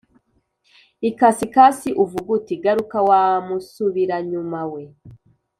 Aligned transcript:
ikasikazi 1.09 1.89
uvuge 2.03 2.29
uti 2.37 2.53
Garuka 2.63 2.97
wa 3.09 3.21
musubiranyuma 3.47 4.61
we 4.71 4.83